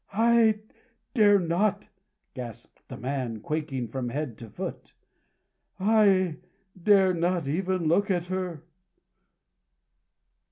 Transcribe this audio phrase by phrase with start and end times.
[0.13, 0.59] "I
[1.13, 1.87] dare not!"
[2.33, 4.93] gasped the man, quaking from head to foot;
[5.79, 6.37] "I
[6.81, 8.63] dare not even look at her!"